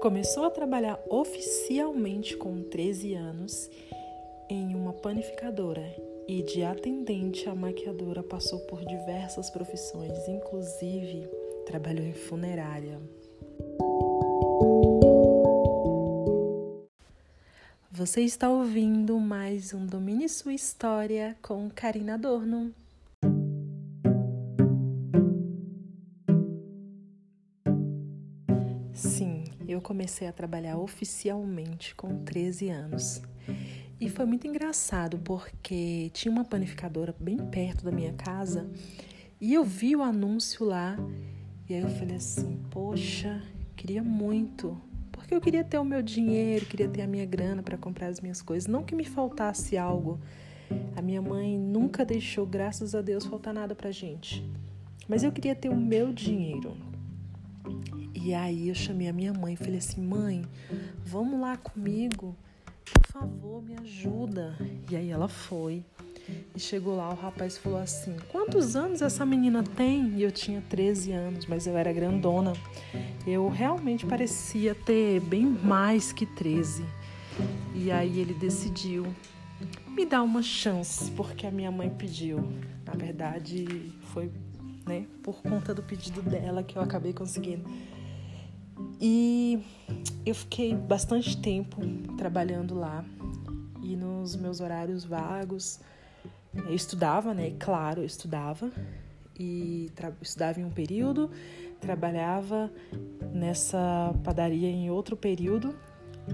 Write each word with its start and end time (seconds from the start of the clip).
Começou 0.00 0.44
a 0.44 0.50
trabalhar 0.50 0.98
oficialmente 1.10 2.34
com 2.34 2.62
13 2.62 3.12
anos 3.12 3.70
em 4.48 4.74
uma 4.74 4.94
panificadora 4.94 5.94
e 6.26 6.42
de 6.42 6.62
atendente 6.62 7.46
a 7.50 7.54
maquiadora 7.54 8.22
passou 8.22 8.60
por 8.60 8.82
diversas 8.82 9.50
profissões, 9.50 10.26
inclusive 10.26 11.28
trabalhou 11.66 12.06
em 12.06 12.14
funerária. 12.14 12.98
Você 17.92 18.22
está 18.22 18.48
ouvindo 18.48 19.20
mais 19.20 19.74
um 19.74 19.84
Domine 19.84 20.30
Sua 20.30 20.54
História 20.54 21.36
com 21.42 21.68
Karina 21.68 22.14
Adorno. 22.14 22.72
Sim, 28.94 29.44
eu 29.72 29.80
comecei 29.80 30.28
a 30.28 30.32
trabalhar 30.32 30.78
oficialmente 30.78 31.94
com 31.94 32.24
13 32.24 32.68
anos. 32.68 33.22
E 34.00 34.08
foi 34.08 34.24
muito 34.24 34.46
engraçado 34.46 35.18
porque 35.18 36.10
tinha 36.12 36.32
uma 36.32 36.44
panificadora 36.44 37.14
bem 37.18 37.36
perto 37.36 37.84
da 37.84 37.92
minha 37.92 38.12
casa 38.12 38.70
e 39.40 39.52
eu 39.54 39.64
vi 39.64 39.94
o 39.94 40.02
anúncio 40.02 40.64
lá 40.64 40.96
e 41.68 41.74
aí 41.74 41.80
eu 41.80 41.88
falei 41.88 42.16
assim: 42.16 42.58
"Poxa, 42.70 43.42
queria 43.76 44.02
muito 44.02 44.80
porque 45.30 45.34
eu 45.36 45.40
queria 45.40 45.62
ter 45.62 45.78
o 45.78 45.84
meu 45.84 46.02
dinheiro, 46.02 46.66
queria 46.66 46.88
ter 46.88 47.02
a 47.02 47.06
minha 47.06 47.24
grana 47.24 47.62
para 47.62 47.78
comprar 47.78 48.08
as 48.08 48.20
minhas 48.20 48.42
coisas, 48.42 48.66
não 48.66 48.82
que 48.82 48.96
me 48.96 49.04
faltasse 49.04 49.78
algo. 49.78 50.18
A 50.96 51.00
minha 51.00 51.22
mãe 51.22 51.56
nunca 51.56 52.04
deixou, 52.04 52.44
graças 52.44 52.96
a 52.96 53.00
Deus, 53.00 53.24
faltar 53.24 53.54
nada 53.54 53.72
pra 53.72 53.92
gente. 53.92 54.44
Mas 55.06 55.22
eu 55.22 55.30
queria 55.30 55.54
ter 55.54 55.68
o 55.68 55.76
meu 55.76 56.12
dinheiro. 56.12 56.76
E 58.22 58.34
aí 58.34 58.68
eu 58.68 58.74
chamei 58.74 59.08
a 59.08 59.12
minha 59.12 59.32
mãe 59.32 59.54
e 59.54 59.56
falei 59.56 59.78
assim: 59.78 60.02
"Mãe, 60.02 60.44
vamos 61.04 61.40
lá 61.40 61.56
comigo? 61.56 62.36
Por 62.84 63.06
favor, 63.06 63.62
me 63.62 63.74
ajuda". 63.78 64.56
E 64.90 64.96
aí 64.96 65.10
ela 65.10 65.28
foi. 65.28 65.82
E 66.54 66.60
chegou 66.60 66.96
lá, 66.96 67.08
o 67.10 67.14
rapaz 67.14 67.56
falou 67.56 67.78
assim: 67.78 68.16
Quantos 68.30 68.76
anos 68.76 69.00
essa 69.00 69.24
menina 69.24 69.62
tem? 69.62 70.14
E 70.16 70.22
eu 70.22 70.30
tinha 70.30 70.62
13 70.68 71.12
anos, 71.12 71.46
mas 71.46 71.66
eu 71.66 71.76
era 71.76 71.92
grandona. 71.92 72.52
Eu 73.26 73.48
realmente 73.48 74.04
parecia 74.06 74.74
ter 74.74 75.20
bem 75.20 75.46
mais 75.46 76.12
que 76.12 76.26
13. 76.26 76.84
E 77.74 77.90
aí 77.90 78.20
ele 78.20 78.34
decidiu 78.34 79.06
me 79.88 80.04
dar 80.04 80.22
uma 80.22 80.42
chance, 80.42 81.10
porque 81.12 81.46
a 81.46 81.50
minha 81.50 81.70
mãe 81.70 81.88
pediu. 81.88 82.38
Na 82.84 82.92
verdade, 82.92 83.92
foi 84.12 84.30
né, 84.86 85.06
por 85.22 85.40
conta 85.42 85.74
do 85.74 85.82
pedido 85.82 86.20
dela 86.22 86.62
que 86.62 86.76
eu 86.76 86.82
acabei 86.82 87.12
conseguindo. 87.12 87.64
E 89.00 89.62
eu 90.26 90.34
fiquei 90.34 90.74
bastante 90.74 91.36
tempo 91.36 91.80
trabalhando 92.16 92.74
lá. 92.74 93.04
E 93.82 93.96
nos 93.96 94.36
meus 94.36 94.60
horários 94.60 95.04
vagos, 95.04 95.80
eu 96.54 96.74
estudava, 96.74 97.32
né? 97.32 97.52
Claro, 97.58 98.02
eu 98.02 98.06
estudava. 98.06 98.70
E 99.38 99.90
estudava 100.20 100.60
em 100.60 100.64
um 100.64 100.70
período, 100.70 101.30
trabalhava 101.80 102.70
nessa 103.32 104.14
padaria 104.22 104.68
em 104.68 104.90
outro 104.90 105.16
período. 105.16 105.74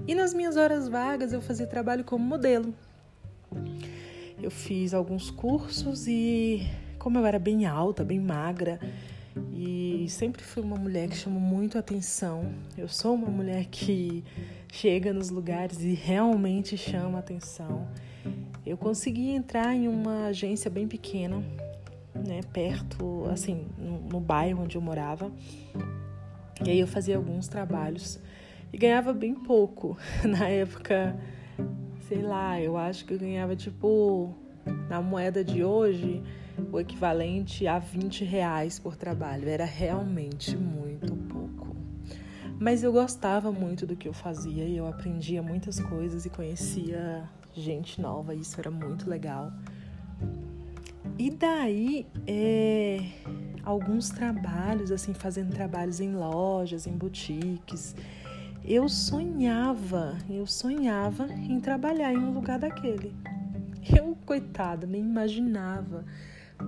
E 0.09 0.15
nas 0.15 0.35
minhas 0.35 0.57
horas 0.57 0.89
vagas 0.89 1.33
eu 1.33 1.41
fazia 1.41 1.67
trabalho 1.69 2.03
como 2.03 2.25
modelo. 2.25 2.75
Eu 4.43 4.51
fiz 4.51 4.93
alguns 4.93 5.31
cursos 5.31 6.07
e 6.09 6.67
como 6.99 7.19
eu 7.19 7.25
era 7.25 7.39
bem 7.39 7.65
alta, 7.65 8.05
bem 8.05 8.19
magra 8.19 8.81
sempre 10.09 10.43
fui 10.43 10.63
uma 10.63 10.77
mulher 10.77 11.09
que 11.09 11.17
chamou 11.17 11.41
muito 11.41 11.79
atenção. 11.79 12.53
Eu 12.77 12.89
sou 12.89 13.15
uma 13.15 13.29
mulher 13.29 13.67
que 13.67 14.25
chega 14.73 15.13
nos 15.13 15.31
lugares 15.31 15.83
e 15.83 15.95
realmente 15.95 16.77
chama 16.77 17.19
atenção. 17.19 17.89
Eu 18.65 18.77
consegui 18.77 19.31
entrar 19.31 19.75
em 19.75 19.89
uma 19.89 20.27
agência 20.27 20.71
bem 20.71 20.89
pequena, 20.89 21.43
né, 22.15 22.41
perto, 22.53 23.25
assim, 23.31 23.67
no, 23.79 24.01
no 24.01 24.21
bairro 24.21 24.65
onde 24.65 24.77
eu 24.77 24.83
morava. 24.83 25.31
E 26.65 26.71
aí 26.71 26.81
eu 26.81 26.87
fazia 26.87 27.17
alguns 27.17 27.49
trabalhos 27.49 28.19
e 28.73 28.79
ganhava 28.79 29.13
bem 29.13 29.35
pouco. 29.35 29.97
Na 30.25 30.49
época, 30.49 31.17
sei 32.09 32.23
lá, 32.23 32.61
eu 32.61 32.77
acho 32.77 33.05
que 33.05 33.15
eu 33.15 33.19
ganhava 33.19 33.55
tipo 33.55 34.35
na 34.89 35.01
moeda 35.01 35.45
de 35.45 35.63
hoje 35.63 36.23
o 36.73 36.81
equivalente 36.81 37.67
a 37.67 37.79
20 37.79 38.25
reais 38.25 38.79
por 38.79 38.97
trabalho. 38.97 39.49
Era 39.49 39.65
realmente 39.65 40.57
muito 40.57 41.15
pouco. 41.15 41.77
Mas 42.59 42.83
eu 42.83 42.93
gostava 42.93 43.53
muito 43.53 43.87
do 43.87 43.95
que 43.95 44.09
eu 44.09 44.13
fazia 44.13 44.65
e 44.65 44.77
eu 44.77 44.87
aprendia 44.87 45.43
muitas 45.43 45.79
coisas 45.79 46.25
e 46.25 46.31
conhecia 46.31 47.29
gente 47.53 48.01
nova, 48.01 48.35
isso 48.35 48.59
era 48.59 48.71
muito 48.71 49.09
legal. 49.09 49.53
E 51.19 51.31
daí, 51.31 52.07
é, 52.27 53.01
alguns 53.63 54.11
trabalhos, 54.11 54.91
assim, 54.91 55.15
fazendo 55.15 55.51
trabalhos 55.51 56.01
em 56.01 56.15
lojas, 56.15 56.87
em 56.87 56.93
boutiques. 56.93 57.95
Eu 58.65 58.89
sonhava, 58.89 60.17
eu 60.29 60.47
sonhava 60.47 61.27
em 61.33 61.61
trabalhar 61.61 62.13
em 62.13 62.19
um 62.19 62.33
lugar 62.33 62.59
daquele. 62.59 63.15
Eu, 63.97 64.17
coitada, 64.27 64.87
nem 64.87 65.03
imaginava 65.03 66.05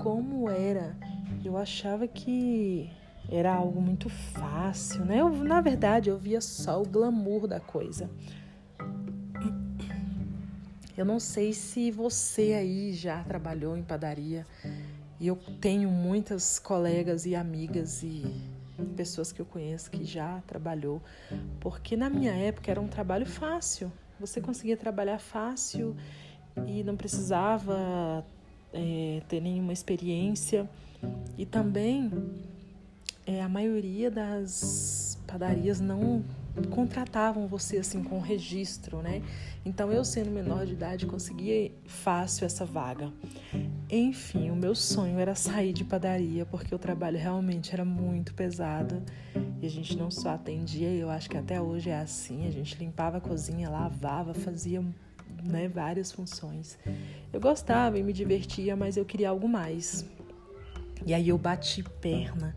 como 0.01 0.49
era. 0.51 0.97
Eu 1.45 1.57
achava 1.57 2.07
que 2.07 2.91
era 3.31 3.55
algo 3.55 3.81
muito 3.81 4.09
fácil, 4.09 5.05
né? 5.05 5.21
Eu, 5.21 5.31
na 5.31 5.61
verdade, 5.61 6.11
eu 6.11 6.19
via 6.19 6.41
só 6.41 6.81
o 6.81 6.87
glamour 6.87 7.47
da 7.47 7.61
coisa. 7.61 8.11
Eu 10.97 11.05
não 11.05 11.21
sei 11.21 11.53
se 11.53 11.91
você 11.91 12.55
aí 12.55 12.93
já 12.93 13.23
trabalhou 13.23 13.77
em 13.77 13.83
padaria. 13.83 14.45
E 15.21 15.27
eu 15.27 15.37
tenho 15.61 15.91
muitas 15.91 16.59
colegas 16.59 17.27
e 17.27 17.35
amigas 17.35 18.03
e 18.03 18.25
pessoas 18.97 19.33
que 19.33 19.41
eu 19.41 19.47
conheço 19.47 19.91
que 19.91 20.05
já 20.05 20.41
trabalhou, 20.47 21.03
porque 21.61 21.97
na 21.97 22.09
minha 22.09 22.33
época 22.33 22.71
era 22.71 22.81
um 22.81 22.87
trabalho 22.87 23.27
fácil. 23.27 23.93
Você 24.21 24.41
conseguia 24.41 24.77
trabalhar 24.77 25.19
fácil 25.19 25.97
e 26.67 26.83
não 26.85 26.97
precisava 26.97 28.25
é, 28.73 29.23
nenhuma 29.41 29.73
experiência. 29.73 30.69
E 31.37 31.47
também 31.47 32.11
é, 33.27 33.43
a 33.43 33.49
maioria 33.49 34.11
das 34.11 35.19
padarias 35.27 35.81
não 35.81 36.25
contratavam 36.71 37.47
você 37.47 37.79
assim 37.79 38.03
com 38.03 38.19
registro, 38.19 38.99
né? 38.99 39.23
Então 39.65 39.93
eu 39.93 40.05
sendo 40.05 40.31
menor 40.31 40.67
de 40.67 40.73
idade 40.73 41.07
conseguia 41.07 41.71
fácil 41.87 42.47
essa 42.47 42.65
vaga. 42.65 43.13
Enfim, 43.91 44.51
o 44.51 44.57
meu 44.57 44.75
sonho 44.75 45.19
era 45.19 45.35
sair 45.35 45.73
de 45.73 45.85
padaria 45.85 46.45
porque 46.47 46.75
o 46.75 46.79
trabalho 46.79 47.19
realmente 47.19 47.73
era 47.73 47.85
muito 47.85 48.35
pesado 48.35 49.03
e 49.61 49.67
a 49.67 49.71
gente 49.71 49.97
não 49.97 50.11
só 50.11 50.31
atendia, 50.31 50.91
eu 50.91 51.11
acho 51.11 51.29
que 51.29 51.37
até 51.37 51.61
hoje 51.61 51.91
é 51.91 51.99
assim, 51.99 52.47
a 52.47 52.51
gente 52.51 52.77
limpava 52.79 53.19
a 53.19 53.21
cozinha, 53.21 53.69
lavava, 53.69 54.33
fazia 54.33 54.83
né, 55.43 55.69
várias 55.69 56.13
funções. 56.13 56.79
Eu 57.33 57.41
gostava 57.41 57.99
e 57.99 58.03
me 58.03 58.13
divertia, 58.13 58.77
mas 58.77 58.97
eu 58.97 59.05
queria 59.05 59.31
algo 59.31 59.49
mais. 59.49 60.05
E 61.07 61.15
aí 61.15 61.29
eu 61.29 61.39
bati 61.39 61.83
perna 61.83 62.55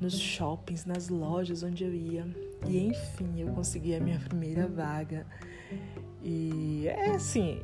nos 0.00 0.18
shoppings, 0.18 0.84
nas 0.84 1.08
lojas 1.08 1.62
onde 1.62 1.84
eu 1.84 1.94
ia. 1.94 2.26
E 2.66 2.78
enfim, 2.78 3.40
eu 3.40 3.48
consegui 3.48 3.94
a 3.94 4.00
minha 4.00 4.18
primeira 4.18 4.66
vaga. 4.66 5.26
E 6.22 6.88
é 6.88 7.10
assim, 7.10 7.60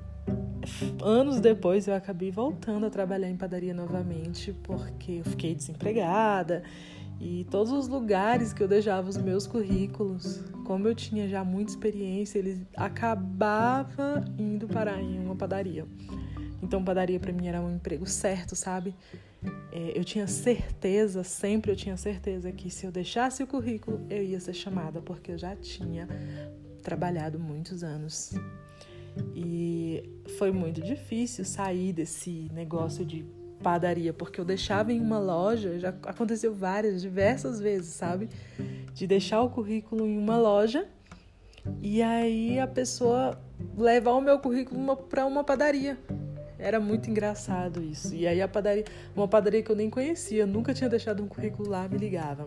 anos 1.02 1.40
depois 1.40 1.88
eu 1.88 1.94
acabei 1.94 2.30
voltando 2.30 2.86
a 2.86 2.90
trabalhar 2.90 3.28
em 3.28 3.36
padaria 3.36 3.74
novamente 3.74 4.52
porque 4.62 5.12
eu 5.12 5.24
fiquei 5.24 5.54
desempregada 5.54 6.62
e 7.20 7.46
todos 7.50 7.72
os 7.72 7.88
lugares 7.88 8.52
que 8.52 8.62
eu 8.62 8.68
deixava 8.68 9.08
os 9.08 9.16
meus 9.16 9.46
currículos, 9.46 10.42
como 10.64 10.88
eu 10.88 10.94
tinha 10.94 11.28
já 11.28 11.44
muita 11.44 11.70
experiência, 11.70 12.38
eles 12.38 12.60
acabava 12.76 14.24
indo 14.38 14.66
parar 14.66 15.00
em 15.00 15.18
uma 15.18 15.36
padaria. 15.36 15.86
Então 16.62 16.82
padaria 16.84 17.18
para 17.18 17.32
mim 17.32 17.48
era 17.48 17.60
um 17.60 17.74
emprego 17.74 18.06
certo, 18.06 18.54
sabe? 18.54 18.94
É, 19.72 19.98
eu 19.98 20.04
tinha 20.04 20.26
certeza, 20.26 21.24
sempre 21.24 21.72
eu 21.72 21.76
tinha 21.76 21.96
certeza 21.96 22.52
que 22.52 22.70
se 22.70 22.86
eu 22.86 22.92
deixasse 22.92 23.42
o 23.42 23.46
currículo, 23.46 24.00
eu 24.08 24.22
ia 24.22 24.38
ser 24.38 24.54
chamada, 24.54 25.00
porque 25.00 25.32
eu 25.32 25.38
já 25.38 25.56
tinha 25.56 26.08
trabalhado 26.82 27.38
muitos 27.38 27.82
anos. 27.82 28.32
E 29.34 30.02
foi 30.38 30.50
muito 30.52 30.80
difícil 30.80 31.44
sair 31.44 31.92
desse 31.92 32.48
negócio 32.52 33.04
de 33.04 33.24
padaria, 33.62 34.12
porque 34.12 34.40
eu 34.40 34.44
deixava 34.44 34.92
em 34.92 35.00
uma 35.00 35.18
loja, 35.18 35.78
já 35.78 35.88
aconteceu 35.88 36.52
várias, 36.54 37.00
diversas 37.00 37.60
vezes, 37.60 37.94
sabe? 37.94 38.28
De 38.92 39.06
deixar 39.06 39.42
o 39.42 39.50
currículo 39.50 40.06
em 40.06 40.18
uma 40.18 40.36
loja 40.36 40.86
e 41.80 42.02
aí 42.02 42.58
a 42.58 42.66
pessoa 42.66 43.40
levar 43.76 44.12
o 44.12 44.20
meu 44.20 44.38
currículo 44.38 44.96
para 44.96 45.24
uma 45.24 45.44
padaria. 45.44 45.96
Era 46.58 46.78
muito 46.78 47.10
engraçado 47.10 47.82
isso. 47.82 48.14
E 48.14 48.26
aí 48.26 48.40
a 48.40 48.48
padaria, 48.48 48.84
uma 49.16 49.26
padaria 49.26 49.62
que 49.62 49.70
eu 49.70 49.76
nem 49.76 49.90
conhecia, 49.90 50.46
nunca 50.46 50.72
tinha 50.72 50.88
deixado 50.88 51.22
um 51.22 51.28
currículo 51.28 51.68
lá, 51.68 51.88
me 51.88 51.98
ligava. 51.98 52.46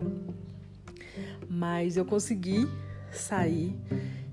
Mas 1.48 1.96
eu 1.96 2.04
consegui 2.04 2.68
sair. 3.10 3.78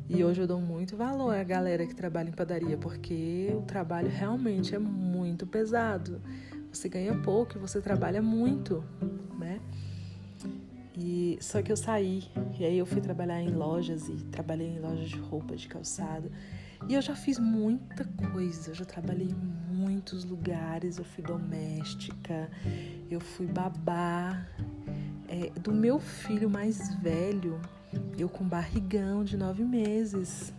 E 0.09 0.23
hoje 0.23 0.41
eu 0.41 0.47
dou 0.47 0.59
muito 0.59 0.95
valor 0.95 1.33
à 1.33 1.43
galera 1.43 1.85
que 1.85 1.95
trabalha 1.95 2.29
em 2.29 2.33
padaria, 2.33 2.77
porque 2.77 3.51
o 3.55 3.61
trabalho 3.61 4.09
realmente 4.09 4.75
é 4.75 4.79
muito 4.79 5.47
pesado. 5.47 6.21
Você 6.73 6.89
ganha 6.89 7.13
pouco 7.13 7.55
e 7.55 7.59
você 7.59 7.79
trabalha 7.79 8.19
muito, 8.19 8.83
né? 9.37 9.61
E 10.97 11.37
só 11.39 11.61
que 11.61 11.71
eu 11.71 11.77
saí 11.77 12.23
e 12.59 12.65
aí 12.65 12.77
eu 12.77 12.85
fui 12.85 12.99
trabalhar 12.99 13.39
em 13.41 13.51
lojas 13.51 14.09
e 14.09 14.13
trabalhei 14.31 14.67
em 14.67 14.79
lojas 14.79 15.07
de 15.07 15.19
roupa, 15.19 15.55
de 15.55 15.67
calçado. 15.67 16.31
E 16.89 16.95
eu 16.95 17.01
já 17.01 17.15
fiz 17.15 17.37
muita 17.37 18.03
coisa, 18.31 18.71
eu 18.71 18.75
já 18.75 18.85
trabalhei 18.85 19.27
em 19.27 19.73
muitos 19.73 20.25
lugares, 20.25 20.97
eu 20.97 21.05
fui 21.05 21.23
doméstica, 21.23 22.49
eu 23.09 23.19
fui 23.19 23.45
babá. 23.45 24.45
É, 25.27 25.51
do 25.59 25.71
meu 25.71 25.99
filho 25.99 26.49
mais 26.49 26.93
velho, 26.95 27.61
eu 28.17 28.27
com 28.27 28.43
barrigão 28.43 29.23
de 29.23 29.37
nove 29.37 29.63
meses, 29.63 30.51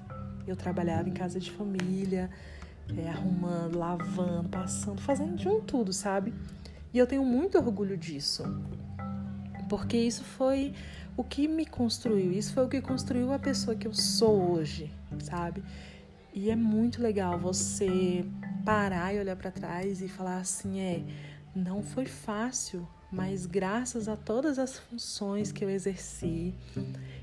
eu 0.47 0.57
trabalhava 0.57 1.09
em 1.09 1.13
casa 1.13 1.41
de 1.41 1.51
família, 1.51 2.31
é, 2.97 3.09
arrumando, 3.09 3.79
lavando, 3.79 4.49
passando, 4.49 5.01
fazendo 5.01 5.37
de 5.37 5.49
um 5.49 5.61
tudo, 5.61 5.93
sabe? 5.93 6.35
E 6.93 6.99
eu 6.99 7.07
tenho 7.07 7.25
muito 7.25 7.59
orgulho 7.59 7.97
disso, 7.97 8.45
porque 9.69 9.97
isso 9.97 10.23
foi 10.23 10.75
o 11.17 11.25
que 11.25 11.49
me 11.49 11.67
construiu, 11.67 12.33
isso 12.33 12.53
foi 12.53 12.65
o 12.65 12.69
que 12.69 12.81
construiu 12.81 13.33
a 13.33 13.39
pessoa 13.39 13.77
que 13.77 13.87
eu 13.87 13.95
sou 13.95 14.53
hoje, 14.53 14.93
sabe? 15.21 15.63
E 16.33 16.51
é 16.51 16.57
muito 16.57 17.01
legal 17.01 17.39
você 17.39 18.25
parar 18.65 19.15
e 19.15 19.21
olhar 19.21 19.37
para 19.37 19.51
trás 19.51 20.03
e 20.03 20.09
falar 20.09 20.39
assim: 20.39 20.81
é, 20.81 21.03
não 21.55 21.83
foi 21.83 22.07
fácil, 22.07 22.87
mas 23.11 23.47
graças 23.47 24.09
a 24.09 24.17
todas 24.17 24.59
as 24.59 24.79
funções 24.79 25.53
que 25.53 25.65
eu 25.65 25.71
exerci, 25.71 26.53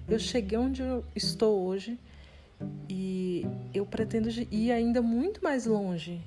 eu 0.08 0.18
cheguei 0.18 0.58
onde 0.58 0.82
eu 0.82 1.04
estou 1.16 1.66
hoje 1.66 2.00
e 2.90 3.46
eu 3.74 3.86
pretendo 3.86 4.30
ir 4.52 4.72
ainda 4.72 5.02
muito 5.02 5.44
mais 5.44 5.66
longe, 5.66 6.22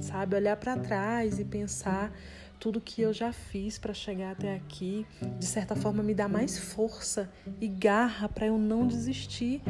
sabe? 0.00 0.36
Olhar 0.36 0.56
para 0.56 0.76
trás 0.76 1.38
e 1.38 1.44
pensar 1.44 2.12
tudo 2.58 2.80
que 2.80 3.00
eu 3.00 3.12
já 3.12 3.32
fiz 3.32 3.78
para 3.78 3.94
chegar 3.94 4.32
até 4.32 4.54
aqui, 4.54 5.06
de 5.38 5.46
certa 5.46 5.74
forma 5.74 6.02
me 6.02 6.14
dá 6.14 6.28
mais 6.28 6.58
força 6.58 7.30
e 7.58 7.66
garra 7.66 8.28
para 8.28 8.46
eu 8.46 8.58
não 8.58 8.86
desistir 8.86 9.62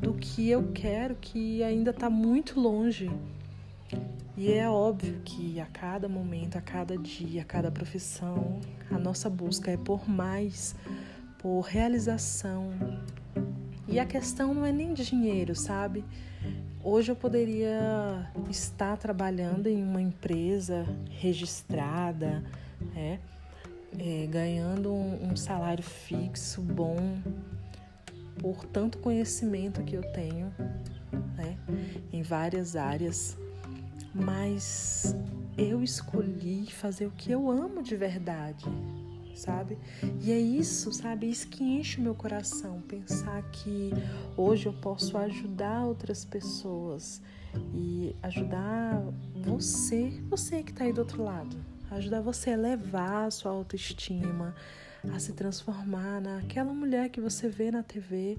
do 0.00 0.14
que 0.14 0.50
eu 0.50 0.72
quero, 0.72 1.14
que 1.14 1.62
ainda 1.62 1.92
está 1.92 2.10
muito 2.10 2.58
longe. 2.58 3.08
E 4.36 4.52
é 4.52 4.68
óbvio 4.68 5.20
que 5.24 5.60
a 5.60 5.66
cada 5.66 6.08
momento, 6.08 6.56
a 6.56 6.60
cada 6.60 6.98
dia, 6.98 7.42
a 7.42 7.44
cada 7.44 7.70
profissão, 7.70 8.58
a 8.90 8.98
nossa 8.98 9.30
busca 9.30 9.70
é 9.70 9.76
por 9.76 10.08
mais, 10.08 10.74
por 11.38 11.60
realização. 11.60 12.72
E 13.92 14.00
a 14.00 14.06
questão 14.06 14.54
não 14.54 14.64
é 14.64 14.72
nem 14.72 14.94
dinheiro, 14.94 15.54
sabe? 15.54 16.02
Hoje 16.82 17.12
eu 17.12 17.14
poderia 17.14 18.26
estar 18.48 18.96
trabalhando 18.96 19.66
em 19.66 19.82
uma 19.82 20.00
empresa 20.00 20.86
registrada, 21.10 22.42
é, 22.96 23.18
é, 23.98 24.26
ganhando 24.26 24.90
um, 24.90 25.30
um 25.30 25.36
salário 25.36 25.84
fixo 25.84 26.62
bom 26.62 27.20
por 28.38 28.64
tanto 28.64 28.96
conhecimento 28.96 29.82
que 29.82 29.94
eu 29.94 30.02
tenho 30.10 30.50
né, 31.36 31.58
em 32.10 32.22
várias 32.22 32.74
áreas, 32.76 33.36
mas 34.14 35.14
eu 35.58 35.82
escolhi 35.82 36.66
fazer 36.72 37.08
o 37.08 37.10
que 37.10 37.30
eu 37.30 37.50
amo 37.50 37.82
de 37.82 37.94
verdade, 37.94 38.64
sabe? 39.34 39.78
E 40.20 40.30
é 40.30 40.38
isso, 40.38 40.92
sabe? 40.92 41.28
Isso 41.30 41.48
que 41.48 41.62
enche 41.62 42.00
o 42.00 42.02
meu 42.02 42.14
coração, 42.14 42.80
pensar 42.82 43.42
que 43.50 43.90
hoje 44.36 44.66
eu 44.66 44.72
posso 44.72 45.16
ajudar 45.18 45.84
outras 45.84 46.24
pessoas 46.24 47.20
e 47.74 48.14
ajudar 48.22 49.02
você, 49.34 50.22
você 50.28 50.62
que 50.62 50.70
está 50.70 50.84
aí 50.84 50.92
do 50.92 51.00
outro 51.00 51.22
lado, 51.22 51.56
ajudar 51.90 52.20
você 52.20 52.50
a 52.50 52.54
elevar 52.54 53.26
a 53.26 53.30
sua 53.30 53.52
autoestima, 53.52 54.54
a 55.12 55.18
se 55.18 55.32
transformar 55.32 56.20
naquela 56.20 56.72
mulher 56.72 57.08
que 57.08 57.20
você 57.20 57.48
vê 57.48 57.70
na 57.70 57.82
TV 57.82 58.38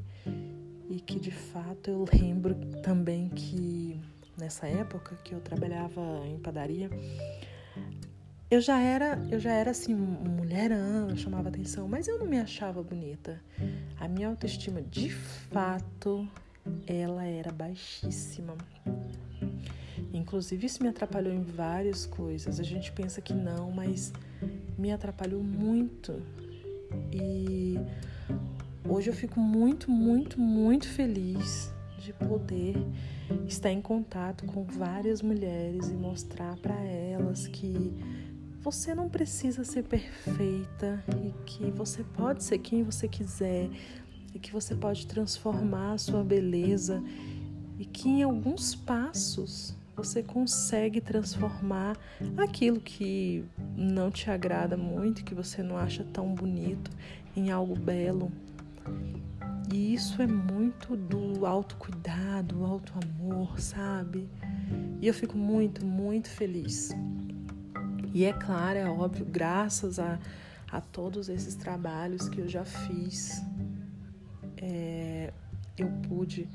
e 0.90 1.00
que 1.00 1.20
de 1.20 1.32
fato 1.32 1.90
eu 1.90 2.06
lembro 2.12 2.56
também 2.82 3.30
que 3.30 4.00
nessa 4.38 4.68
época 4.68 5.16
que 5.24 5.34
eu 5.34 5.40
trabalhava 5.40 6.02
em 6.26 6.40
padaria, 6.40 6.90
eu 8.54 8.62
já 8.62 8.80
era, 8.80 9.20
eu 9.32 9.40
já 9.40 9.52
era 9.52 9.72
assim, 9.72 9.96
mulherão, 9.96 11.10
eu 11.10 11.18
chamava 11.18 11.50
atenção, 11.50 11.88
mas 11.88 12.08
eu 12.08 12.20
não 12.20 12.28
me 12.28 12.38
achava 12.38 12.84
bonita. 12.84 13.42
A 14.00 14.08
minha 14.08 14.28
autoestima, 14.28 14.80
de 14.80 15.10
fato, 15.10 16.28
ela 16.86 17.26
era 17.26 17.52
baixíssima. 17.52 18.56
Inclusive, 20.14 20.68
isso 20.68 20.84
me 20.84 20.90
atrapalhou 20.90 21.34
em 21.34 21.42
várias 21.42 22.06
coisas. 22.06 22.60
A 22.60 22.64
gente 22.64 22.92
pensa 22.92 23.22
que 23.22 23.34
não, 23.34 23.72
mas 23.72 24.14
me 24.78 24.92
atrapalhou 24.92 25.44
muito. 25.44 26.22
E 27.12 27.80
hoje 28.88 29.10
eu 29.10 29.16
fico 29.16 29.40
muito, 29.40 29.90
muito, 29.90 30.40
muito 30.40 30.88
feliz 30.88 31.74
de 31.98 32.14
poder 32.14 32.76
estar 33.48 33.72
em 33.72 33.82
contato 33.82 34.46
com 34.46 34.64
várias 34.64 35.24
mulheres 35.24 35.90
e 35.90 35.94
mostrar 35.94 36.56
para 36.58 36.76
elas 36.76 37.48
que 37.48 37.92
você 38.64 38.96
não 38.96 39.10
precisa 39.10 39.66
ser 39.66 39.84
perfeita 39.84 41.04
e 41.22 41.34
que 41.46 41.70
você 41.70 42.02
pode 42.02 42.44
ser 42.46 42.60
quem 42.60 42.82
você 42.82 43.10
quiser 43.10 43.70
e 44.34 44.40
que 44.40 44.54
você 44.54 44.74
pode 44.74 45.06
transformar 45.06 45.94
a 45.94 45.98
sua 45.98 46.24
beleza 46.24 47.04
e 47.78 47.84
que 47.84 48.08
em 48.08 48.24
alguns 48.24 48.74
passos 48.74 49.76
você 49.98 50.24
consegue 50.24 51.02
transformar 51.02 51.98
aquilo 52.38 52.80
que 52.80 53.44
não 53.76 54.10
te 54.10 54.32
agrada 54.32 54.78
muito, 54.78 55.26
que 55.26 55.36
você 55.36 55.62
não 55.62 55.78
acha 55.78 56.06
tão 56.06 56.34
bonito, 56.34 56.90
em 57.36 57.52
algo 57.52 57.78
belo. 57.78 58.32
E 59.72 59.94
isso 59.94 60.22
é 60.22 60.26
muito 60.26 60.96
do 60.96 61.46
autocuidado, 61.46 62.56
do 62.56 62.66
auto 62.66 62.94
amor, 63.04 63.60
sabe? 63.60 64.28
E 65.02 65.08
eu 65.08 65.14
fico 65.14 65.38
muito, 65.38 65.86
muito 65.86 66.30
feliz 66.30 66.92
e 68.14 68.26
é 68.26 68.32
claro, 68.32 68.78
é 68.78 68.88
óbvio, 68.88 69.26
graças 69.26 69.98
a, 69.98 70.20
a 70.72 70.80
todos 70.80 71.30
esses 71.30 71.56
trabalhos 71.56 72.30
que 72.30 72.40
eu 72.40 72.48
já 72.48 72.64
fiz, 72.64 73.42
é, 74.58 75.34
eu 75.78 75.90
pude 76.08 76.48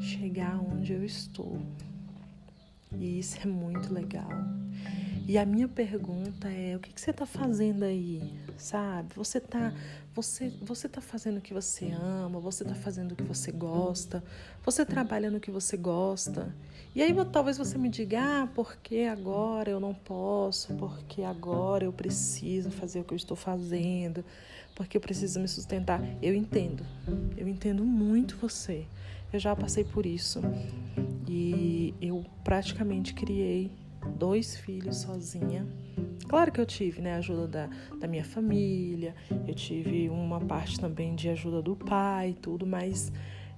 chegar 0.00 0.58
onde 0.58 0.94
eu 0.94 1.04
estou. 1.04 1.60
E 2.92 3.18
isso 3.18 3.38
é 3.42 3.46
muito 3.46 3.92
legal. 3.92 4.30
E 5.30 5.38
a 5.38 5.46
minha 5.46 5.68
pergunta 5.68 6.48
é: 6.48 6.74
o 6.74 6.80
que, 6.80 6.92
que 6.92 7.00
você 7.00 7.12
está 7.12 7.24
fazendo 7.24 7.84
aí? 7.84 8.20
Sabe? 8.56 9.14
Você 9.14 9.38
está 9.38 9.72
você, 10.12 10.52
você 10.60 10.88
tá 10.88 11.00
fazendo 11.00 11.36
o 11.36 11.40
que 11.40 11.54
você 11.54 11.92
ama, 11.92 12.40
você 12.40 12.64
está 12.64 12.74
fazendo 12.74 13.12
o 13.12 13.14
que 13.14 13.22
você 13.22 13.52
gosta, 13.52 14.24
você 14.64 14.84
trabalha 14.84 15.30
no 15.30 15.38
que 15.38 15.48
você 15.48 15.76
gosta. 15.76 16.52
E 16.96 17.00
aí 17.00 17.14
talvez 17.30 17.56
você 17.56 17.78
me 17.78 17.88
diga: 17.88 18.18
ah, 18.20 18.48
porque 18.52 19.02
agora 19.02 19.70
eu 19.70 19.78
não 19.78 19.94
posso, 19.94 20.74
porque 20.74 21.22
agora 21.22 21.84
eu 21.84 21.92
preciso 21.92 22.68
fazer 22.72 22.98
o 22.98 23.04
que 23.04 23.14
eu 23.14 23.16
estou 23.16 23.36
fazendo, 23.36 24.24
porque 24.74 24.96
eu 24.96 25.00
preciso 25.00 25.38
me 25.38 25.46
sustentar. 25.46 26.02
Eu 26.20 26.34
entendo, 26.34 26.84
eu 27.36 27.46
entendo 27.46 27.84
muito 27.84 28.36
você. 28.36 28.84
Eu 29.32 29.38
já 29.38 29.54
passei 29.54 29.84
por 29.84 30.04
isso. 30.04 30.40
E 31.28 31.94
eu 32.00 32.26
praticamente 32.42 33.14
criei 33.14 33.70
dois 34.16 34.56
filhos 34.56 34.98
sozinha. 34.98 35.66
Claro 36.28 36.52
que 36.52 36.60
eu 36.60 36.66
tive 36.66 37.00
né, 37.00 37.14
a 37.14 37.18
ajuda 37.18 37.48
da, 37.48 37.70
da 37.98 38.06
minha 38.06 38.24
família, 38.24 39.14
eu 39.46 39.54
tive 39.54 40.08
uma 40.08 40.40
parte 40.40 40.78
também 40.78 41.14
de 41.14 41.28
ajuda 41.28 41.60
do 41.60 41.74
pai, 41.74 42.36
tudo, 42.40 42.66
mas 42.66 43.12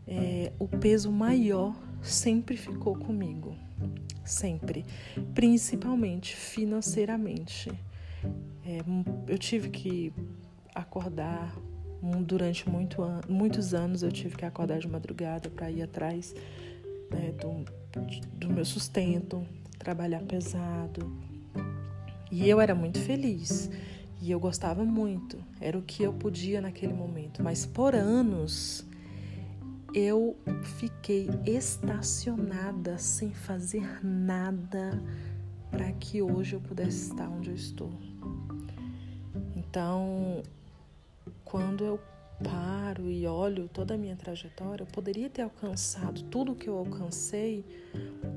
é, 0.07 0.53
o 0.59 0.67
peso 0.67 1.13
maior 1.13 1.75
sempre 2.01 2.57
ficou 2.57 2.97
comigo. 2.97 3.55
Sempre. 4.25 4.85
Principalmente 5.35 6.35
financeiramente. 6.35 7.71
É, 8.65 8.79
eu 9.27 9.37
tive 9.37 9.69
que 9.69 10.13
acordar 10.75 11.55
durante 12.25 12.69
muito 12.69 13.03
an 13.03 13.21
muitos 13.29 13.75
anos 13.75 14.03
eu 14.03 14.11
tive 14.11 14.37
que 14.37 14.45
acordar 14.45 14.79
de 14.79 14.89
madrugada 14.89 15.49
para 15.49 15.71
ir 15.71 15.83
atrás 15.83 16.35
né, 17.11 17.33
do, 17.33 17.65
do 18.35 18.53
meu 18.53 18.65
sustento, 18.65 19.47
trabalhar 19.83 20.23
pesado. 20.23 21.13
E 22.31 22.49
eu 22.49 22.61
era 22.61 22.75
muito 22.75 23.01
feliz. 23.01 23.69
E 24.21 24.31
eu 24.31 24.39
gostava 24.39 24.85
muito. 24.85 25.37
Era 25.61 25.77
o 25.77 25.83
que 25.83 26.03
eu 26.03 26.13
podia 26.13 26.61
naquele 26.61 26.93
momento. 26.93 27.43
Mas 27.43 27.67
por 27.67 27.95
anos 27.95 28.87
eu 29.93 30.37
fiquei 30.79 31.29
estacionada 31.45 32.97
sem 32.97 33.35
fazer 33.35 34.05
nada 34.05 35.03
para 35.71 35.91
que 35.93 36.23
hoje 36.23 36.55
eu 36.55 36.61
pudesse 36.61 37.11
estar 37.11 37.29
onde 37.29 37.51
eu 37.51 37.55
estou. 37.55 37.93
Então, 39.57 40.43
quando 41.45 41.85
eu 41.85 42.01
paro 42.43 43.11
e 43.11 43.27
olho 43.27 43.69
toda 43.69 43.95
a 43.95 43.99
minha 43.99 44.17
trajetória, 44.17 44.83
eu 44.83 44.87
poderia 44.87 45.29
ter 45.29 45.43
alcançado 45.43 46.23
tudo 46.25 46.53
o 46.53 46.55
que 46.55 46.69
eu 46.69 46.77
alcancei 46.77 47.65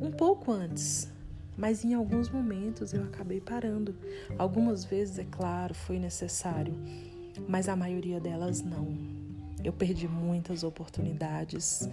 um 0.01 0.11
pouco 0.11 0.51
antes, 0.51 1.11
mas 1.57 1.83
em 1.83 1.93
alguns 1.93 2.29
momentos 2.29 2.93
eu 2.93 3.03
acabei 3.03 3.39
parando. 3.39 3.95
Algumas 4.37 4.83
vezes, 4.83 5.19
é 5.19 5.25
claro, 5.25 5.73
foi 5.73 5.99
necessário, 5.99 6.73
mas 7.47 7.69
a 7.69 7.75
maioria 7.75 8.19
delas 8.19 8.61
não. 8.61 8.95
Eu 9.63 9.73
perdi 9.73 10.07
muitas 10.07 10.63
oportunidades. 10.63 11.89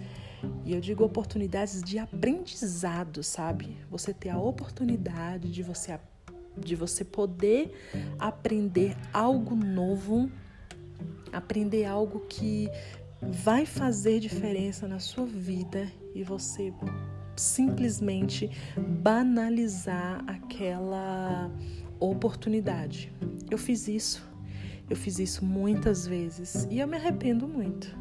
E 0.65 0.73
eu 0.73 0.81
digo 0.81 1.03
oportunidades 1.03 1.81
de 1.81 1.97
aprendizado, 1.97 3.23
sabe? 3.23 3.77
Você 3.89 4.13
ter 4.13 4.29
a 4.29 4.37
oportunidade 4.37 5.51
de 5.51 5.63
você 5.63 5.99
de 6.55 6.75
você 6.75 7.03
poder 7.03 7.73
aprender 8.19 8.95
algo 9.11 9.55
novo, 9.55 10.29
aprender 11.31 11.85
algo 11.85 12.19
que 12.29 12.69
vai 13.19 13.65
fazer 13.65 14.19
diferença 14.19 14.87
na 14.87 14.99
sua 14.99 15.25
vida 15.25 15.91
e 16.13 16.23
você 16.23 16.71
simplesmente 17.35 18.49
banalizar 18.77 20.23
aquela 20.27 21.51
oportunidade. 21.99 23.11
Eu 23.49 23.57
fiz 23.57 23.87
isso. 23.87 24.27
Eu 24.89 24.95
fiz 24.95 25.17
isso 25.17 25.45
muitas 25.45 26.05
vezes 26.05 26.67
e 26.69 26.79
eu 26.79 26.87
me 26.87 26.97
arrependo 26.97 27.47
muito. 27.47 27.97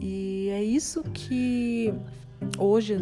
E 0.00 0.48
é 0.50 0.62
isso 0.62 1.02
que 1.04 1.92
hoje 2.58 2.96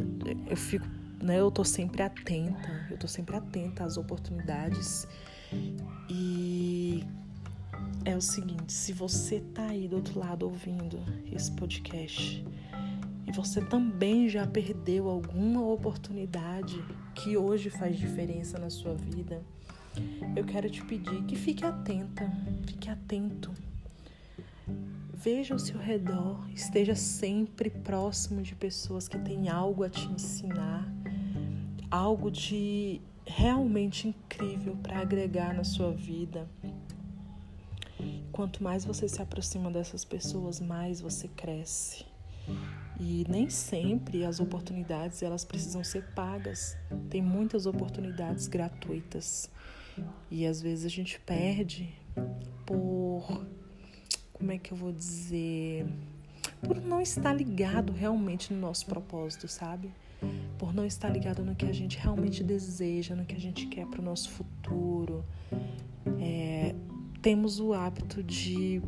eu 0.48 0.56
fico, 0.56 0.86
né, 1.22 1.40
eu 1.40 1.50
tô 1.50 1.64
sempre 1.64 2.02
atenta, 2.02 2.86
eu 2.90 2.98
tô 2.98 3.08
sempre 3.08 3.36
atenta 3.36 3.84
às 3.84 3.96
oportunidades. 3.96 5.06
E 6.10 7.04
é 8.04 8.16
o 8.16 8.20
seguinte, 8.20 8.72
se 8.72 8.92
você 8.92 9.40
tá 9.54 9.66
aí 9.66 9.88
do 9.88 9.96
outro 9.96 10.18
lado 10.18 10.44
ouvindo 10.44 10.98
esse 11.32 11.50
podcast 11.52 12.44
e 13.28 13.32
você 13.32 13.60
também 13.60 14.28
já 14.28 14.46
perdeu 14.46 15.08
alguma 15.08 15.62
oportunidade 15.62 16.82
que 17.14 17.36
hoje 17.36 17.68
faz 17.68 17.96
diferença 17.96 18.58
na 18.58 18.70
sua 18.70 18.94
vida, 18.94 19.42
eu 20.34 20.44
quero 20.44 20.70
te 20.70 20.82
pedir 20.84 21.22
que 21.24 21.36
fique 21.36 21.64
atenta, 21.64 22.32
fique 22.66 22.88
atento 22.88 23.52
Veja 25.20 25.52
ao 25.52 25.58
seu 25.58 25.80
redor, 25.80 26.48
esteja 26.54 26.94
sempre 26.94 27.68
próximo 27.68 28.40
de 28.40 28.54
pessoas 28.54 29.08
que 29.08 29.18
têm 29.18 29.48
algo 29.48 29.82
a 29.82 29.90
te 29.90 30.06
ensinar, 30.06 30.86
algo 31.90 32.30
de 32.30 33.00
realmente 33.26 34.06
incrível 34.06 34.76
para 34.80 35.00
agregar 35.00 35.52
na 35.52 35.64
sua 35.64 35.90
vida. 35.90 36.48
Quanto 38.30 38.62
mais 38.62 38.84
você 38.84 39.08
se 39.08 39.20
aproxima 39.20 39.72
dessas 39.72 40.04
pessoas, 40.04 40.60
mais 40.60 41.00
você 41.00 41.26
cresce. 41.26 42.06
E 43.00 43.24
nem 43.28 43.48
sempre 43.48 44.24
as 44.24 44.40
oportunidades 44.40 45.22
elas 45.22 45.44
precisam 45.44 45.84
ser 45.84 46.04
pagas. 46.14 46.76
Tem 47.08 47.22
muitas 47.22 47.66
oportunidades 47.66 48.48
gratuitas. 48.48 49.50
E 50.30 50.46
às 50.46 50.60
vezes 50.60 50.84
a 50.84 50.88
gente 50.88 51.20
perde 51.20 51.94
por 52.66 53.46
como 54.32 54.52
é 54.52 54.58
que 54.58 54.72
eu 54.72 54.76
vou 54.76 54.92
dizer, 54.92 55.84
por 56.62 56.80
não 56.80 57.00
estar 57.00 57.32
ligado 57.32 57.92
realmente 57.92 58.52
no 58.52 58.60
nosso 58.60 58.86
propósito, 58.86 59.48
sabe? 59.48 59.90
Por 60.58 60.72
não 60.72 60.84
estar 60.84 61.08
ligado 61.08 61.44
no 61.44 61.54
que 61.54 61.66
a 61.66 61.72
gente 61.72 61.98
realmente 61.98 62.42
deseja, 62.42 63.14
no 63.14 63.24
que 63.24 63.34
a 63.34 63.40
gente 63.40 63.66
quer 63.66 63.86
para 63.86 64.00
o 64.00 64.04
nosso 64.04 64.30
futuro. 64.30 65.24
É, 66.20 66.74
temos 67.20 67.58
o 67.58 67.72
hábito 67.72 68.22
de 68.22 68.80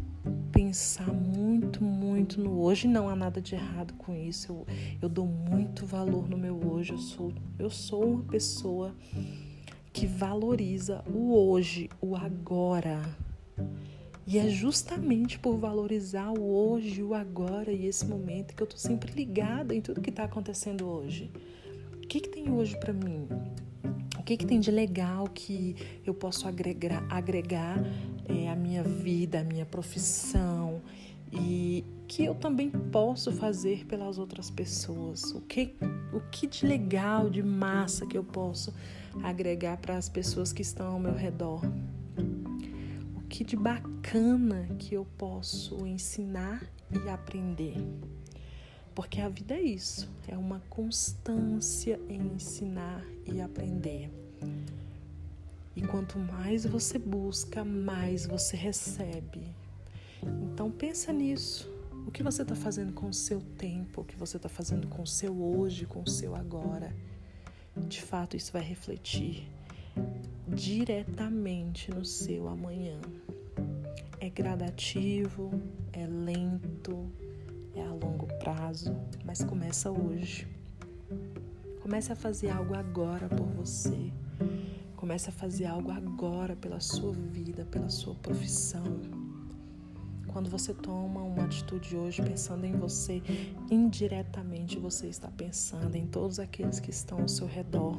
pensar 0.61 1.11
muito, 1.11 1.83
muito 1.83 2.39
no 2.39 2.61
hoje. 2.61 2.87
Não 2.87 3.09
há 3.09 3.17
nada 3.17 3.41
de 3.41 3.55
errado 3.55 3.95
com 3.95 4.15
isso. 4.15 4.53
Eu, 4.53 4.67
eu 5.01 5.09
dou 5.09 5.25
muito 5.25 5.87
valor 5.87 6.29
no 6.29 6.37
meu 6.37 6.55
hoje. 6.71 6.93
Eu 6.93 6.99
sou, 6.99 7.33
eu 7.59 7.71
sou 7.71 8.05
uma 8.05 8.25
pessoa 8.25 8.95
que 9.91 10.07
valoriza 10.07 11.03
o 11.07 11.35
hoje, 11.35 11.89
o 11.99 12.15
agora. 12.15 13.01
E 14.27 14.37
é 14.37 14.51
justamente 14.51 15.39
por 15.39 15.57
valorizar 15.57 16.31
o 16.31 16.43
hoje, 16.43 17.03
o 17.03 17.15
agora 17.15 17.73
e 17.73 17.87
esse 17.87 18.05
momento 18.05 18.55
que 18.55 18.63
eu 18.63 18.67
tô 18.67 18.77
sempre 18.77 19.11
ligada 19.15 19.75
em 19.75 19.81
tudo 19.81 20.03
que 20.03 20.13
tá 20.13 20.25
acontecendo 20.25 20.87
hoje. 20.87 21.33
O 21.95 22.07
que, 22.07 22.21
que 22.21 22.29
tem 22.29 22.53
hoje 22.53 22.79
para 22.79 22.93
mim? 22.93 23.27
O 24.19 24.23
que, 24.23 24.37
que 24.37 24.45
tem 24.45 24.61
de 24.61 24.71
legal 24.71 25.27
que 25.27 25.75
eu 26.05 26.13
posso 26.13 26.47
agregar, 26.47 27.03
agregar 27.09 27.83
é, 28.31 28.49
à 28.49 28.57
minha 28.57 28.83
vida, 28.83 29.41
à 29.41 29.45
minha 29.45 29.67
profissão 29.67 30.81
e 31.33 31.85
que 32.09 32.25
eu 32.25 32.35
também 32.35 32.71
posso 32.71 33.33
fazer 33.33 33.87
pelas 33.87 34.19
outras 34.19 34.51
pessoas? 34.51 35.33
O 35.33 35.41
que, 35.41 35.75
o 36.13 36.21
que 36.31 36.47
de 36.47 36.67
legal, 36.67 37.29
de 37.29 37.43
massa 37.43 38.07
que 38.07 38.17
eu 38.17 38.25
posso 38.25 38.73
agregar 39.23 39.77
para 39.77 39.97
as 39.97 40.09
pessoas 40.09 40.53
que 40.53 40.63
estão 40.63 40.93
ao 40.93 41.01
meu 41.01 41.15
redor? 41.15 41.63
que 43.31 43.45
de 43.45 43.57
bacana 43.57 44.69
que 44.77 44.95
eu 44.95 45.07
posso 45.17 45.87
ensinar 45.87 46.63
e 46.91 47.09
aprender. 47.09 47.77
Porque 48.93 49.21
a 49.21 49.29
vida 49.29 49.55
é 49.55 49.63
isso, 49.63 50.11
é 50.27 50.37
uma 50.37 50.61
constância 50.69 51.99
em 52.09 52.21
ensinar 52.35 53.03
e 53.25 53.41
aprender. 53.41 54.11
E 55.75 55.83
quanto 55.83 56.19
mais 56.19 56.65
você 56.67 56.99
busca, 56.99 57.65
mais 57.65 58.27
você 58.27 58.57
recebe. 58.57 59.55
Então 60.23 60.71
pensa 60.71 61.13
nisso. 61.13 61.71
O 62.07 62.11
que 62.11 62.23
você 62.23 62.43
está 62.43 62.55
fazendo 62.55 62.93
com 62.93 63.09
o 63.09 63.15
seu 63.15 63.41
tempo? 63.41 64.01
O 64.01 64.05
que 64.05 64.17
você 64.17 64.37
está 64.37 64.49
fazendo 64.49 64.89
com 64.89 65.03
o 65.03 65.07
seu 65.07 65.41
hoje, 65.41 65.87
com 65.87 66.03
o 66.03 66.09
seu 66.09 66.35
agora? 66.35 66.95
De 67.77 68.03
fato, 68.03 68.37
isso 68.37 68.53
vai 68.53 68.63
refletir 68.63 69.49
diretamente 70.49 71.91
no 71.91 72.05
seu 72.05 72.49
amanhã. 72.49 72.99
É 74.19 74.29
gradativo, 74.29 75.51
é 75.93 76.07
lento, 76.07 77.11
é 77.75 77.83
a 77.83 77.93
longo 77.93 78.27
prazo, 78.39 78.95
mas 79.25 79.43
começa 79.43 79.91
hoje. 79.91 80.47
Comece 81.81 82.13
a 82.13 82.17
fazer 82.17 82.51
algo 82.51 82.75
agora 82.75 83.29
por 83.29 83.47
você. 83.47 84.13
Comece 85.11 85.29
a 85.29 85.33
fazer 85.33 85.67
algo 85.67 85.91
agora 85.91 86.55
pela 86.55 86.79
sua 86.79 87.13
vida, 87.13 87.65
pela 87.65 87.91
sua 87.91 88.15
profissão. 88.15 88.85
Quando 90.29 90.49
você 90.49 90.73
toma 90.73 91.21
uma 91.21 91.47
atitude 91.47 91.97
hoje 91.97 92.23
pensando 92.23 92.65
em 92.65 92.75
você, 92.75 93.21
indiretamente 93.69 94.79
você 94.79 95.09
está 95.09 95.27
pensando 95.27 95.97
em 95.97 96.07
todos 96.07 96.39
aqueles 96.39 96.79
que 96.79 96.91
estão 96.91 97.23
ao 97.23 97.29
seu 97.29 97.49
redor. 97.49 97.99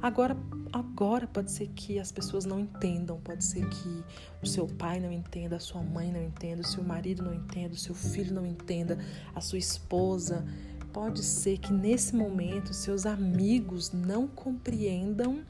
Agora, 0.00 0.36
agora 0.72 1.26
pode 1.26 1.50
ser 1.50 1.66
que 1.74 1.98
as 1.98 2.12
pessoas 2.12 2.44
não 2.44 2.60
entendam, 2.60 3.18
pode 3.18 3.42
ser 3.42 3.68
que 3.68 4.04
o 4.40 4.46
seu 4.46 4.68
pai 4.68 5.00
não 5.00 5.10
entenda, 5.10 5.56
a 5.56 5.60
sua 5.60 5.82
mãe 5.82 6.12
não 6.12 6.22
entenda, 6.22 6.62
o 6.62 6.64
seu 6.64 6.84
marido 6.84 7.24
não 7.24 7.34
entenda, 7.34 7.74
o 7.74 7.76
seu 7.76 7.96
filho 7.96 8.32
não 8.32 8.46
entenda, 8.46 8.96
a 9.34 9.40
sua 9.40 9.58
esposa. 9.58 10.46
Pode 10.92 11.24
ser 11.24 11.58
que 11.58 11.72
nesse 11.72 12.14
momento 12.14 12.72
seus 12.72 13.06
amigos 13.06 13.90
não 13.90 14.28
compreendam 14.28 15.42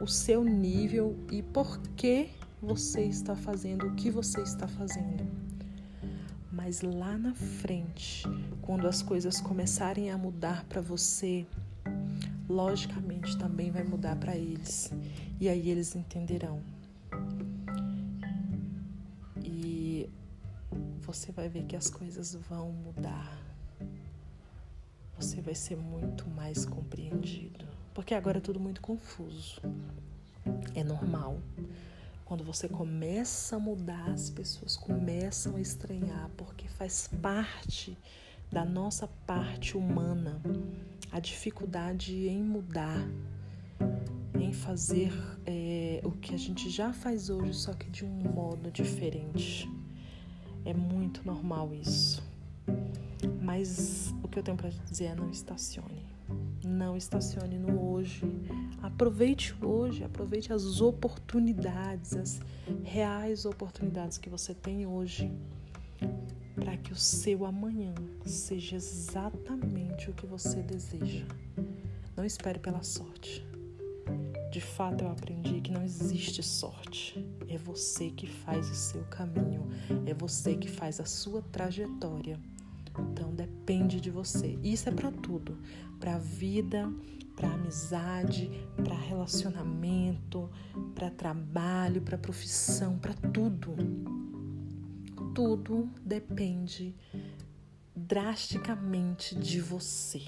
o 0.00 0.06
seu 0.06 0.42
nível 0.44 1.16
e 1.30 1.42
por 1.42 1.78
que 1.96 2.30
você 2.60 3.02
está 3.02 3.36
fazendo 3.36 3.86
o 3.86 3.94
que 3.94 4.10
você 4.10 4.40
está 4.40 4.66
fazendo. 4.66 5.26
Mas 6.50 6.80
lá 6.80 7.18
na 7.18 7.34
frente, 7.34 8.22
quando 8.62 8.86
as 8.86 9.02
coisas 9.02 9.40
começarem 9.40 10.10
a 10.10 10.16
mudar 10.16 10.64
para 10.64 10.80
você, 10.80 11.46
logicamente 12.48 13.36
também 13.36 13.70
vai 13.70 13.82
mudar 13.82 14.16
para 14.16 14.36
eles. 14.36 14.92
E 15.40 15.48
aí 15.48 15.68
eles 15.68 15.94
entenderão. 15.94 16.62
E 19.42 20.08
você 21.00 21.32
vai 21.32 21.48
ver 21.48 21.64
que 21.64 21.76
as 21.76 21.90
coisas 21.90 22.34
vão 22.48 22.72
mudar. 22.72 23.36
Você 25.18 25.40
vai 25.40 25.54
ser 25.54 25.76
muito 25.76 26.28
mais 26.30 26.64
compreendido. 26.64 27.73
Porque 27.94 28.12
agora 28.12 28.38
é 28.38 28.40
tudo 28.40 28.58
muito 28.58 28.80
confuso. 28.80 29.62
É 30.74 30.82
normal. 30.82 31.38
Quando 32.24 32.42
você 32.42 32.68
começa 32.68 33.56
a 33.56 33.58
mudar, 33.58 34.10
as 34.10 34.28
pessoas 34.28 34.76
começam 34.76 35.56
a 35.56 35.60
estranhar, 35.60 36.28
porque 36.36 36.66
faz 36.66 37.08
parte 37.22 37.96
da 38.50 38.64
nossa 38.64 39.06
parte 39.26 39.76
humana 39.76 40.40
a 41.12 41.20
dificuldade 41.20 42.26
em 42.26 42.42
mudar, 42.42 43.08
em 44.40 44.52
fazer 44.52 45.12
é, 45.46 46.00
o 46.02 46.10
que 46.10 46.34
a 46.34 46.38
gente 46.38 46.68
já 46.68 46.92
faz 46.92 47.30
hoje, 47.30 47.54
só 47.54 47.72
que 47.72 47.88
de 47.88 48.04
um 48.04 48.32
modo 48.32 48.70
diferente. 48.70 49.70
É 50.64 50.74
muito 50.74 51.24
normal 51.24 51.72
isso. 51.74 52.22
Mas 53.40 54.12
o 54.22 54.28
que 54.28 54.38
eu 54.38 54.42
tenho 54.42 54.56
para 54.56 54.70
dizer 54.70 55.04
é 55.04 55.14
não 55.14 55.30
estacione. 55.30 56.13
Não 56.64 56.96
estacione 56.96 57.58
no 57.58 57.92
hoje. 57.92 58.22
Aproveite 58.82 59.54
hoje, 59.62 60.02
aproveite 60.02 60.52
as 60.52 60.80
oportunidades, 60.80 62.16
as 62.16 62.40
reais 62.82 63.44
oportunidades 63.44 64.18
que 64.18 64.30
você 64.30 64.54
tem 64.54 64.86
hoje. 64.86 65.30
para 66.54 66.76
que 66.76 66.92
o 66.92 66.96
seu 66.96 67.44
amanhã 67.44 67.94
seja 68.24 68.76
exatamente 68.76 70.08
o 70.10 70.14
que 70.14 70.26
você 70.26 70.62
deseja. 70.62 71.26
Não 72.16 72.24
espere 72.24 72.58
pela 72.58 72.82
sorte. 72.82 73.44
De 74.50 74.60
fato, 74.60 75.04
eu 75.04 75.10
aprendi 75.10 75.60
que 75.60 75.72
não 75.72 75.82
existe 75.82 76.42
sorte. 76.42 77.26
É 77.48 77.58
você 77.58 78.10
que 78.10 78.26
faz 78.26 78.70
o 78.70 78.74
seu 78.74 79.02
caminho, 79.04 79.68
é 80.06 80.14
você 80.14 80.54
que 80.54 80.68
faz 80.68 81.00
a 81.00 81.04
sua 81.04 81.42
trajetória. 81.42 82.38
Então 82.98 83.34
depende 83.34 84.00
de 84.00 84.10
você. 84.10 84.58
Isso 84.62 84.88
é 84.88 84.92
para 84.92 85.10
tudo, 85.10 85.58
para 85.98 86.18
vida, 86.18 86.90
para 87.36 87.52
amizade, 87.52 88.50
para 88.76 88.94
relacionamento, 88.94 90.48
para 90.94 91.10
trabalho, 91.10 92.02
para 92.02 92.16
profissão, 92.16 92.98
para 92.98 93.14
tudo. 93.14 93.74
Tudo 95.34 95.90
depende 96.04 96.94
drasticamente 97.94 99.34
de 99.34 99.60
você. 99.60 100.22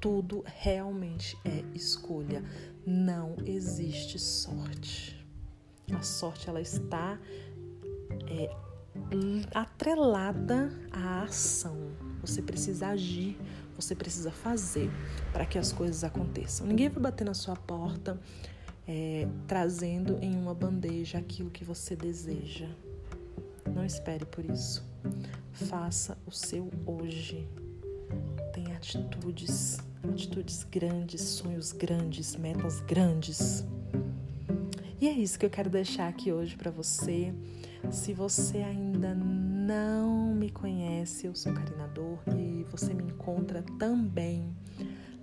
Tudo 0.00 0.42
realmente 0.46 1.36
é 1.44 1.64
escolha. 1.74 2.44
Não 2.86 3.36
existe 3.44 4.18
sorte. 4.18 5.24
A 5.92 6.02
sorte 6.02 6.48
ela 6.48 6.60
está 6.60 7.18
é, 8.26 8.54
atrelada 9.54 10.70
à 10.90 11.22
ação. 11.22 11.76
Você 12.20 12.40
precisa 12.40 12.88
agir, 12.88 13.38
você 13.74 13.94
precisa 13.94 14.30
fazer 14.30 14.90
para 15.32 15.44
que 15.44 15.58
as 15.58 15.72
coisas 15.72 16.04
aconteçam. 16.04 16.66
Ninguém 16.66 16.88
vai 16.88 17.02
bater 17.02 17.24
na 17.24 17.34
sua 17.34 17.56
porta 17.56 18.18
é, 18.86 19.26
trazendo 19.46 20.18
em 20.20 20.34
uma 20.36 20.54
bandeja 20.54 21.18
aquilo 21.18 21.50
que 21.50 21.64
você 21.64 21.96
deseja. 21.96 22.68
Não 23.74 23.84
espere 23.84 24.24
por 24.24 24.44
isso. 24.44 24.84
Faça 25.52 26.16
o 26.26 26.30
seu 26.30 26.70
hoje. 26.86 27.48
Tenha 28.52 28.76
atitudes, 28.76 29.78
atitudes 30.04 30.64
grandes, 30.70 31.22
sonhos 31.22 31.72
grandes, 31.72 32.36
metas 32.36 32.80
grandes. 32.80 33.64
E 35.02 35.08
é 35.08 35.10
isso 35.10 35.36
que 35.36 35.44
eu 35.44 35.50
quero 35.50 35.68
deixar 35.68 36.06
aqui 36.06 36.30
hoje 36.30 36.56
para 36.56 36.70
você. 36.70 37.34
Se 37.90 38.14
você 38.14 38.58
ainda 38.58 39.12
não 39.12 40.32
me 40.32 40.48
conhece, 40.48 41.26
eu 41.26 41.34
sou 41.34 41.52
Karina 41.52 41.88
Dor 41.88 42.20
e 42.38 42.64
você 42.70 42.94
me 42.94 43.02
encontra 43.02 43.64
também 43.80 44.56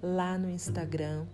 lá 0.03 0.37
no 0.37 0.49
Instagram, 0.49 1.25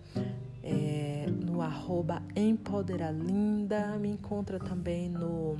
é, 0.62 1.26
no 1.44 1.60
arroba 1.60 2.22
Empoderalinda. 2.36 3.98
Me 3.98 4.10
encontra 4.10 4.60
também 4.60 5.10
no 5.10 5.56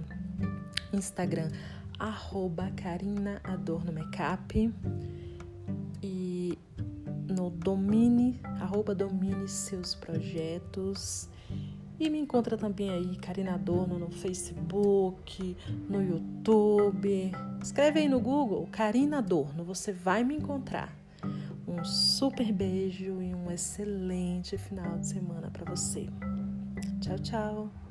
Instagram, 0.92 1.48
arroba 1.98 2.70
Karina 2.76 3.40
Adorno 3.42 3.92
Makeup. 3.92 4.72
E 6.00 6.56
no 7.28 7.50
domine, 7.50 8.40
arroba 8.60 8.94
domine 8.94 9.48
seus 9.48 9.92
projetos. 9.92 11.28
E 11.98 12.10
me 12.10 12.18
encontra 12.18 12.56
também 12.56 12.90
aí, 12.90 13.16
Karina 13.16 13.54
Adorno, 13.54 13.98
no 13.98 14.10
Facebook, 14.10 15.56
no 15.88 16.02
YouTube. 16.02 17.32
Escreve 17.62 18.00
aí 18.00 18.08
no 18.08 18.20
Google, 18.20 18.68
Karina 18.70 19.18
Adorno, 19.18 19.64
você 19.64 19.92
vai 19.92 20.22
me 20.22 20.36
encontrar. 20.36 20.94
Um 21.66 21.84
super 21.84 22.52
beijo 22.52 23.20
e 23.22 23.34
um 23.34 23.50
excelente 23.50 24.56
final 24.56 24.98
de 24.98 25.06
semana 25.06 25.50
para 25.50 25.64
você. 25.64 26.06
Tchau, 27.00 27.18
tchau. 27.18 27.85